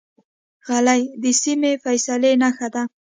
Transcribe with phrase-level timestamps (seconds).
[0.67, 2.83] غلی، د سمې فیصلې نښه ده.